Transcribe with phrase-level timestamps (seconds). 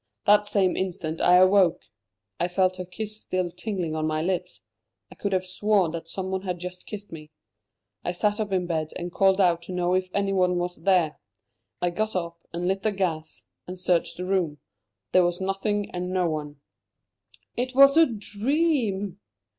[0.25, 1.83] That same instant I awoke.
[2.39, 4.59] I felt her kiss still tingling on my lips.
[5.11, 7.29] I could have sworn that someone had just kissed me.
[8.03, 11.19] I sat up in bed and called out to know if anyone was there.
[11.83, 14.57] I got up and lit the gas and searched the room.
[15.11, 16.61] There was nothing and no one."
[17.55, 19.19] "It was a dream!"